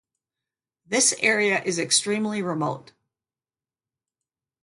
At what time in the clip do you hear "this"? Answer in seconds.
0.83-1.13